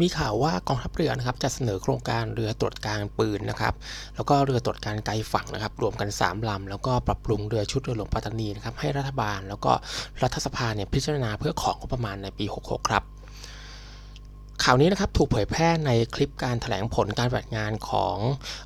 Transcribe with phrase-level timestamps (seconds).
[0.00, 3.74] มีข่าวว่ากองทัพเรือนะครับจะเสนอโครงการเรือตรวจการปืนนะครับ
[4.14, 9.72] แล้วก็เรือตรวจการไกลฝั่งนะครับรวมกัน 3ลำแล้วก็ปรับปรุงเรือชุดเรือหลวงปัตตานีนะครับให้รัฐบาลแล้วก็
[10.22, 13.02] รัฐสภาเนี่ยพิจารณาเพื่อของงบประมาณในปี 66 ครับ
[14.66, 18.16] ข่าวนี้นะครับถูกเผยแพร่ในคลิปการแถลงผลการปฏิบัติงานของ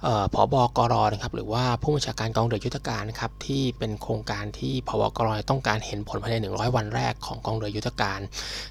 [0.07, 8.21] ออผบกรนะครับหรือว่าผู้บัญชาการกองเรือยุทธการนะครับที่เป็นโครงการที่พบกรต้องการเห็นผลภายใน 100 วันแรกของกองเรือยุทธการ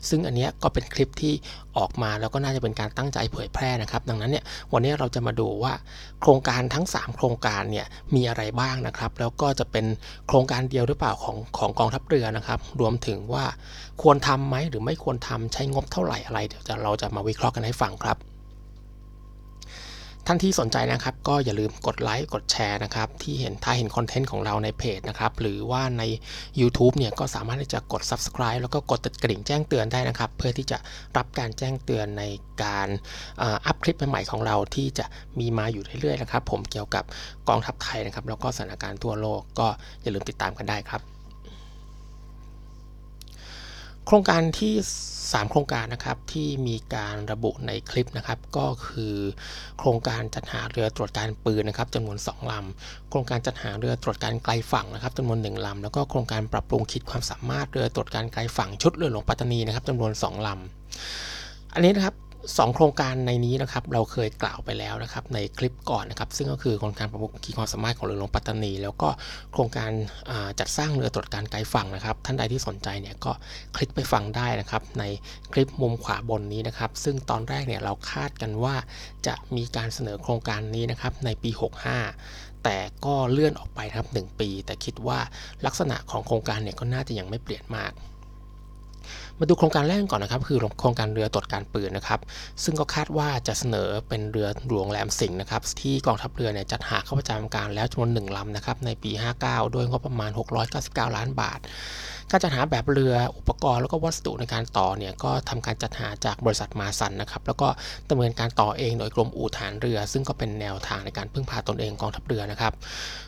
[0.09, 1.33] ซึ่งอันนี้ก็เป็นคลิปที่
[1.77, 5.73] ออกมาแล้วก็น่าจะเป็นการตั้งใจเผยแพร่นะครับ ดังนั้นเนี่ยวันนี้เราจะมาดูว่า
[6.21, 7.85] โครงการทั้ง 3 โครงการเนี่ย
[8.15, 9.85] มีอะไรบ้างนะครับ แล้วก็จะเป็น
[10.27, 13.45] โครงการเดียวหรือเปล่าของของกองทัพเรือนะครับ รวมถึงว่า
[14.01, 18.17] ควรทำไหมหรือไม่ควรทำใช้งบเท่าไหร่อะไรเดี๋ยวจะเราจะมาวิเคราะห์กันให้ฟังครับ
[20.27, 26.03] ท่านที่สนใจนะครับก็อย่าลืมกดไลค์กดแชร์นะครับ ที่เห็นถ้าเห็นคอนเทนต์ของเราในเพจนะครับ หรือว่าใน
[26.59, 30.77] YouTube เนี่ยก็สามารถที่จะกด Subscribe แล้วก็กดติดกระดิ่งแจ้งเตือนได้นะครับ เพื่อที่จะ
[31.17, 32.23] รับการแจ้งเตือนใน
[32.63, 32.87] การ
[33.41, 35.05] อัพคลิปใหม่ๆของเราที่จะ
[35.39, 37.03] มีมาอยู่เรื่อยๆนะครับ ผมเกี่ยวกับ
[37.49, 39.67] กองทัพไทยนะครับ แล้วก็สถานการณ์ทั่วโลกก็
[40.01, 41.01] อย่าลืมติดตามกันได้ครับ
[44.05, 44.73] โครงการที่
[45.35, 49.15] 3 โครงการนะครับที่มีการระบุในคลิปนะครับ ก็คือ
[49.79, 62.15] โครงการจัดหาเรือตรวจการปืนนะครับจำนวน 2 ลำ โครงการจัดหาเรือตรวจการไกลฝั่งนะครับจำนวน 1 ลำ แล้วก็โครงการปรับปรุงคิดความสามารถเรือตรวจการไกลฝั่งชุดเรือหลวงปัตตานีนะครับจำนวน 2 ลำ อันนี้นะครับ
[62.57, 69.09] สองโครงการในนี้นะครับเราเคยกล่าวไปแล้วนะครับในคลิปก่อนนะครับซึ่งก็คือโครงการประมุขขีความสามารถของเรือหลวงปัตตานี แล้วก็
[69.51, 69.91] โครงการ
[70.59, 73.31] จัดสร้างเรือตรวจการไกลฝั่งนะครับ ท่านใดที่สนใจเนี่ยก็
[73.75, 75.03] คลิกไปฟังได้นะครับใน
[75.53, 78.75] คลิปมุมขวาบนนี้นะครับ ซึ่งตอนแรกเนี่ยเราคาดกันว่า
[79.27, 81.49] จะมีการเสนอโครงการนี้นะครับในปี
[82.07, 85.19] 65แต่ก็เลื่อนออกไปครับ 1 ปี แต่คิดว่า
[85.65, 87.93] ลักษณะของโครงการเนี่ยก็น่าจะยังไม่เปลี่ยนมาก
[89.39, 92.19] มาดูโครงการแรกก่อนนะครับ คือโครงการเรือตรวจการปืนนะครับ
[92.63, 99.11] ซึ่งก็คาดว่าจะเสนอเป็นเรือหลวงแหลมสิงห์นะครับ ที่กองทัพเรือเนี่ยจัดหาเข้าประจำการแล้วจำนวนหนึ่งลำนะครับในปี
[99.43, 100.31] 59 โดยงบประมาณ
[100.73, 101.59] 699 ล้านบาท
[102.31, 107.67] การจัดหาแบบเรืออุปกรณ์แล้วก็วัสดุในการต่อเนี่ยก็ทำการจัดหาจากบริษัทมาซันนะครับ แล้วก็
[108.09, 112.73] ดำเนินการต่อเองโดยกรมอู่ทหารเรือ ซึ่งก็เป็นแนวทางในการพึ่งพาตนเองกองทัพเรือนะครับ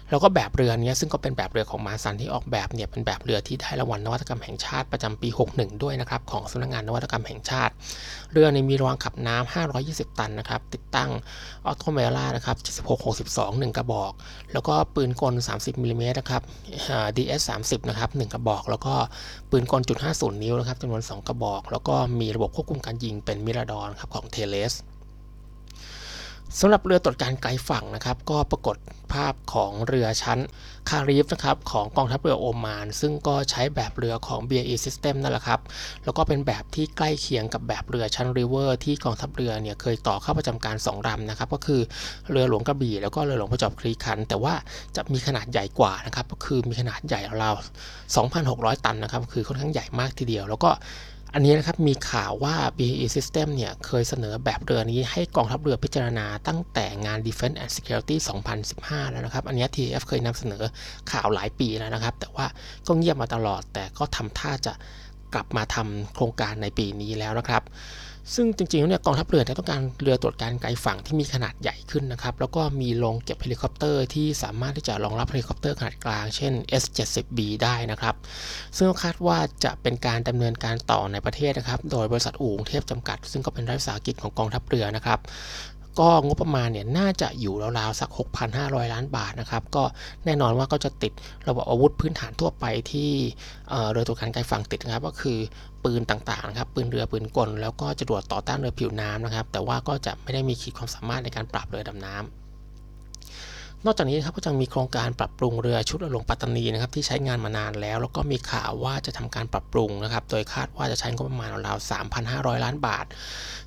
[0.09, 7.73] แล้วก็แบบเรือนี้ซึ่งก็เป็นแบบเรือของมาร์ซันที่ออกแบบเนี่ยเป็นแบบเรือที่ได้รางวัลนวัตกรรมแห่งชาติประจำปี 61 ด้วยนะครับของสำนักงานนวัตกรรมแห่งชาติ
[8.31, 11.09] เรือนี้มีระวางขับน้ำ520 ตันนะครับติดตั้ง
[11.65, 14.11] OTO Melara นะครับ76 62 1 กระบอก
[14.53, 16.41] แล้วก็ปืนกล 30มิลลิเมตรนะครับ
[17.17, 18.93] DS 30นะครับ1กระบอก แล้วก็
[19.51, 24.75] ปืนกลจุด50 นิ้วนะครับจำนวน 2 กระบอก แล้วก็มีระบบควบคุมการยิงเป็น Mirador ครับของ Thales
[26.61, 28.77] สำหรับเรือตรวจการไกลฝั่งนะครับ ก็ปรากฏ
[29.13, 30.39] ภาพของเรือชั้น
[30.89, 35.59] คารีฟนะครับของกองทัพเรือโอมาน ซึ่งก็ใช้แบบเรือของ BAE System นั่นแหละครับ
[36.03, 41.81] แล้วก็เป็นแบบที่ใกล้เคียงกับแบบเรือชั้นริเวอร์ที่กองทัพเรือเนี่ยเคยต่อเข้าประจำการ2ลำนะครับ ก็คือ
[42.31, 44.53] เรือหลวงกระบี่แล้วก็เรือหลวงประจอบคลีคัน แต่ว่า
[44.95, 47.55] จะมีขนาดใหญ่กว่านะครับ ก็คือมีขนาดใหญ่ราว
[48.19, 50.71] 2,600 ตันนะครับ คือค่อนข้างใหญ่มากทีเดียว แล้วก็
[51.37, 58.15] อันนี้นะครับมีข่าวว่า BAE System เนี่ยเคยเสนอแบบเรือนี้ให้กองทัพเรือพิจารณาตั้งแต่งาน Defense and Security
[58.63, 60.63] 2015 แล้วนะครับ อันนี้ TAF เคยนำเสนอ
[61.11, 62.45] ข่าวหลายปีแล้วนะครับ แต่ว่า
[62.87, 64.73] ก็เงียบมาตลอด แต่ก็ทำท่าจะ
[65.33, 67.63] กลับมาทำโครงการในปีนี้แล้วนะครับ
[68.35, 78.15] ซึ่งจริงๆเนี่ยกองทัพเรือต้องการเรือตรวจการไกลฝั่งที่มีขนาดใหญ่ขึ้นนะครับ แล้วก็มีโรงเก็บเฮลิคอปเตอร์ที่สามารถที่จะรองรับเฮลิคอปเตอร์ขนาดกลาง เช่น S70B ได้นะครับ
[78.77, 85.19] ซึ่งคาดว่าจะเป็นการดำเนินการต่อในประเทศนะครับ โดยบริษัทอู่กรุงเทพจำกัด ซึ่งก็เป็นรัฐวิสาหกิจของกองทัพเรือนะครับ
[85.99, 88.09] ก็งบประมาณเนี่ยน่าจะอยู่ราวๆสัก
[88.51, 89.83] 6,500 ล้านบาทนะครับ ก็
[90.25, 91.13] แน่นอนว่าก็จะติด
[91.47, 93.11] ระบบอาวุธพื้นฐานทั่วไปที่
[93.91, 95.37] เรือตรวการไกลฝั่งติดนะครับ ก็คือ
[95.83, 102.46] ปืนต่างๆนะครับ ปืนเรือปืนกล แล้วก็จรวดต่อต้านเรือผิวน้ำนะครับ แต่ว่าก็จะไม่ได้มีขีดความสามารถในการปราบเรือดำน้ำ
[103.85, 111.77] นอกจากนี้ครับก็จะมีโครงการปรับปรุงเรือชุดหลวงปัตตานีนะครับที่ใช้งานมานานแล้ว แล้วก็มีข่าวว่าจะทำการปรับปรุงนะครับโดยคาดว่าจะใช้งบประมาณราว
[112.21, 113.05] 3,500 ล้านบาท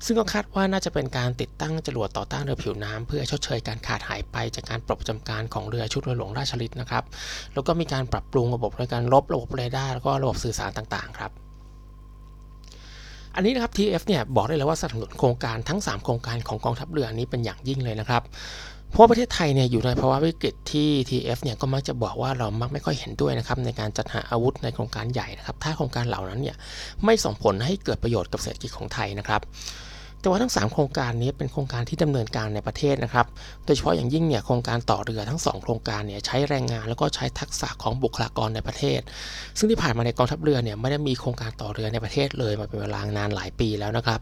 [0.05, 7.03] ซึ่งก็คาดว่าน่าจะเป็นการติดตั้งจรวดต่อต้านเรือผิวน้ำเพื่อชดเชยการขาดหายไปจากการปรับประจำการของเรือชุดเรือหลวงราชลิตนะครับ
[7.53, 11.31] แล้วก็มีการปรับปรุงระบบในการลบระบบเรดาร์แล้วก็ระบบสื่อสารต่างๆครับ
[13.35, 18.23] อันนี้นะครับ TF เนี่ยบอกได้เลยว่าสนับสนุนโครงการทั้ง 3 โครงการของกองทัพเรือนี้เป็นอย่างยิ่งเลยนะครับ
[18.91, 26.55] เพราะประเทศไทยเนี่ยอยู่ในภาวะวิกฤตที่ TF เนี่ยก็มักจะบอกว่าเรามักไม่ค่อยเห็นด้วยนะครับในการจัดหาอาวุธในโครงการใหญ่นะครับถ้าโครงการเหล่านั้นเนี่ย
[27.05, 29.41] ไม่ส่งผลให้เกิดประโยชน์กับเศรษฐกิจของไทยนะครับ
[30.21, 33.25] แต่ว่าทั้ง 3 โครงการนี้เป็นโครงการที่ดำเนินการในประเทศนะครับ
[33.65, 39.01] โดยเฉพาะอย่างยิ่งเนี่ยโครงการต่อเรือทั้ง 2 โครงการเนี่ยใช้แรงงานแล้วก็ใช้ทักษะของบุคลากรในประเทศ
[39.57, 44.21] ซึ่งที่ผ่านมาในกองทัพเรือเนี่ยไม่ได้มีโครงการต่อเรือในประเทศเลยมาเป็นเวลานานหลายปีแล้วนะครับ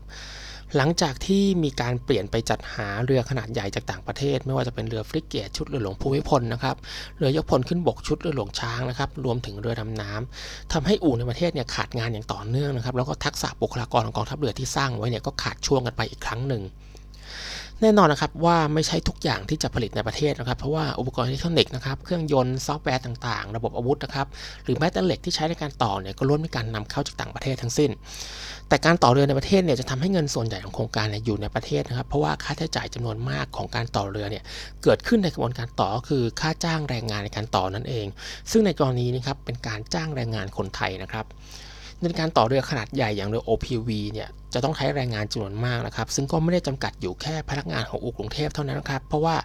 [0.78, 6.76] หลังจากที่มีการเปลี่ยนไปจัดหาเรือขนาดใหญ่จากต่างประเทศ ไม่ว่าจะเป็นเรือฟริเกตชุดเรือหลวงภูมิพลนะครับ
[7.18, 16.64] เรือยกพลขึ้นบกชุดเรือหลวงช้างนะครับรวมถึงเรือดำน้ำทำให้อู่ในประเทศเนี่ยขาดงานอย่างต่อเนื่องนะครับแล้วก็ทักษะบุคลากรของกองทัพเรือที่สร้างไว้เนี่ยก็ขาดช่วงกันไปอีกครั้งหนึ่ง
[17.84, 24.28] แน่นอนนะครับว่าไม่ใช่ทุกอย่างที่จะผลิตในประเทศนะครับ เพราะว่าอุปกรณ์อิเล็กทรอนิกส์นะครับ เครื่องยนต์ซอฟต์แวร์ต่างๆ ระบบอาวุธนะครับ
[24.64, 27.90] หรือแม้แต่เหล็กที่ใช้ในการต่อเนี่ยก็ล้วนมีการนำเข้าจากต่างประเทศทั้งสิ้น
[28.68, 34.44] แต่การต่อเรือในประเทศเนี่ยจะทำให้เงินส่วนใหญ่ของโครงการเนี่ยอยู่ในประเทศนะครับ เพราะว่าค่าใช้จ่ายจำนวนมากของการต่อเรือเนี่ย
[34.84, 38.06] เกิดขึ้นในกระบวนการต่อก็คือค่าจ้างแรงงานในการต่อนั่นเอง
[38.52, 41.26] ซึ่งในกรณีนี้ครับเป็นการจ้างแรงงานคนไทยนะครับ
[42.02, 49.36] ในการต่อเรือขนาดใหญ่อย่างเรือ OPV เนี่ยจะต้องใช้แรงงานจำนวนมากนะครับ ซึ่งก็ไม่ได้จำกัดอยู่แค่พนักงานของอู่กรุงเทพเท่านั้นนะครับ เพราะว่า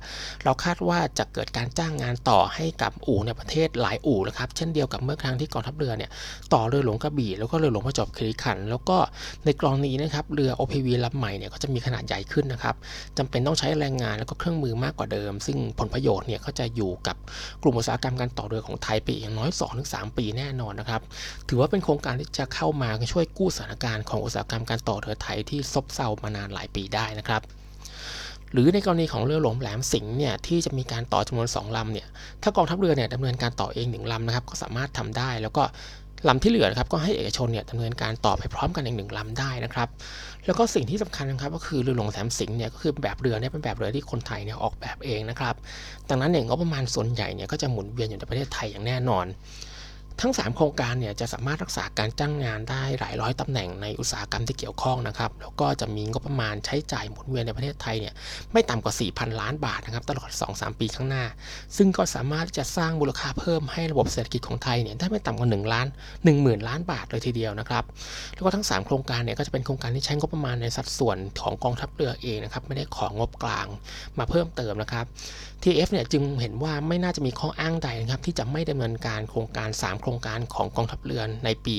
[0.44, 6.10] เราคาดว่าจะเกิดการจ้างงานต่อให้กับอู่ในประเทศหลายอู่นะครับ เช่นเดียวกับเมื่อครั้งที่กองทัพเรือเนี่ย
[6.54, 8.96] ต่อเรือหลวงกระบี่แล้วก็เรือหลวงประจวบคีรีขันธ์แล้วก็
[9.44, 12.74] ในกรณีนะครับเรือ OPV ลำใหม่เนี่ยก็จะมีขนาดใหญ่ขึ้นนะครับ
[13.18, 17.16] จำเป็นต้องใช้แรงงานแล้วก็เครื่องมือมากกว่าเดิม ซึ่งผลประโยชน์เนี่ยก็จะอยู่กับ
[17.62, 19.50] กลุ่มอุตสาหกรรมการต่อเรือของไทยไปอีกอย่างน้อย
[19.84, 21.02] 2-3 ปีแน่นอนนะครับ
[21.48, 27.42] ถือว่าเป็นโครงการที่จะเข้ามาช่วยกู้สถานการณ์ของอุตสาหกรรมการต่อเรือไทยที่ซบเซามานานหลายปีได้นะครับ
[28.52, 32.06] หรือในกรณีของเรือหลวงแหลมสิงห์เนี่ยที่จะมีการต่อจำนวน 2ลำเนี่ย
[32.42, 35.62] ถ้ากองทัพเรือเนี่ยดำเนินการต่อเองหนึ่งลำนะครับก็สามารถทำได้แล้วก็
[36.28, 39.88] ลำที่เหลือนะครับก็ให้เอกชนเนี่ยดำเนินการต่อไปพร้อมกันอีกหนึ่งลำได้นะครับ
[40.46, 45.54] แล้วก็สิ่งที่สำคัญนะครับก็คือเรือหลวงแหลมสิงห์เนี่ยก็คือแบบเรือเนี่ยเป็นแบบเรือที่คนไทยเนี่ยออกแบบเองนะครับ
[46.08, 49.26] ดังนั้นเนี่ยงบประมาณส่วนใหญ่เนี่ยก็จะหมุนเวียนอยู่ในประเทศไทยอย่างแน่นอน
[50.20, 58.14] ทั้ง 3 โครงการเนี่ยจะสามารถรักษาการจ้างงานได้หลายร้อยตำแหน่งในอุตสาหกรรมที่เกี่ยวข้องนะครับ แล้วก็จะมีงบประมาณใช้จ่ายหมุนเวียนในประเทศไทยเนี่ย
[58.52, 61.24] ไม่ต่ำกว่า 4,000 ล้านบาทนะครับตลอด 2-3 ปีข้างหน้า
[61.76, 67.84] ซึ่งก็สามารถจะสร้างมูลค่าเพิ่มให้ระบบเศรษฐกิจของไทยเนี่ยได้ไม่ต่ำกว่า1ล้าน1 0,000 ล้านบาทเลยทีเดียวนะครับ
[68.34, 73.66] แล้วก็ทั้ง 3 โครงการเนี่ยก็จะเป็นโครงการที่ใช้งบประมาณในสัดส่วนของกองทัพเรือเองนะครับไม่ได้ของงบกลาง
[74.18, 75.06] มาเพิ่มเติมนะครับ
[75.62, 81.76] TF เนี่ยจึงเห็นว่าไม่น่าจะมีข้ออ้างใดนะครับที่จะไม่ดำเนินการโครงการ 3โครงการของกองทัพเรือในปี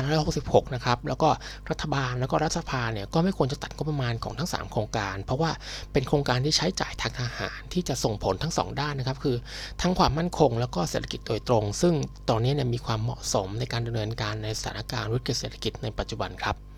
[0.00, 1.28] 2566 นะครับ แล้วก็
[1.70, 5.50] รัฐบาลแล้วก็รัฐสภาเนี่ยก็ไม่ควรจะตัดงบประมาณของทั้ง 3 โครงการ เพราะว่า
[5.92, 9.36] เป็นโครงการที่ใช้จ่ายทางทหารที่จะส่งผลทั้ง 2 ด้านนะครับ คือ
[9.82, 11.94] ทั้งความมั่นคงแล้วก็เศรษฐกิจโดยตรง ซึ่ง
[12.30, 16.71] ตอนนี้เนี่ยมีความเหมาะสมในการดำเนินการในสถานการณ์วิกฤตเศรษฐกิจในปัจจุบันครับ